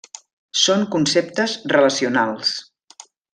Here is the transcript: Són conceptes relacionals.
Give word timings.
Són 0.61 0.85
conceptes 0.95 1.53
relacionals. 1.75 2.55